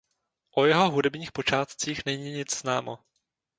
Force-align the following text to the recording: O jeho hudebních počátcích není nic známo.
O 0.55 0.65
jeho 0.65 0.91
hudebních 0.91 1.31
počátcích 1.31 2.05
není 2.05 2.31
nic 2.31 2.57
známo. 2.57 2.99